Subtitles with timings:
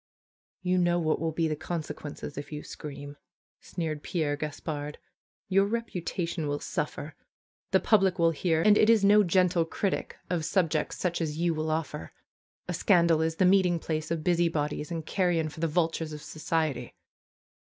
[0.65, 3.17] ^^You know what will be the consequences if you scream,"
[3.59, 4.97] sneered Pierre Gaspard.
[5.51, 7.13] ^^Your reputation will suffer.
[7.69, 11.53] The public will hear, and it is no gentle critic of subjects such as you
[11.53, 12.13] will offer.
[12.67, 16.23] A scandal is the meeting place of busy bodies and carrion for the vultures of
[16.23, 16.95] society."